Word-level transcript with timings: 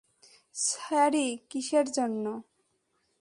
Sorry 0.55 1.27
কিসের 1.49 1.85
জন্য? 1.91 2.25